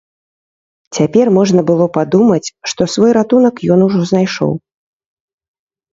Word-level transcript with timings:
Цяпер 0.97 1.25
можна 1.37 1.61
было 1.69 1.85
падумаць, 1.99 2.53
што 2.71 2.81
свой 2.97 3.11
ратунак 3.19 3.55
ён 3.77 3.87
ужо 3.89 3.99
знайшоў. 4.13 4.51